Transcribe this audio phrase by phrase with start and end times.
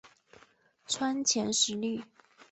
[0.87, 2.03] 川黔石栎